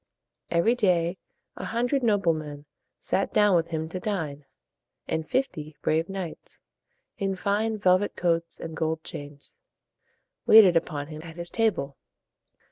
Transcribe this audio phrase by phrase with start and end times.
[0.49, 1.19] Every day
[1.55, 2.65] a hundred noble men
[2.97, 4.45] sat down with him to dine;
[5.07, 6.59] and fifty brave knights,
[7.19, 9.57] in fine velvet coats and gold chains,
[10.47, 11.97] waited upon him at his table.